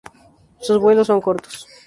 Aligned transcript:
Sus 0.59 0.79
vuelos 0.79 1.05
son 1.05 1.21
cortos. 1.21 1.67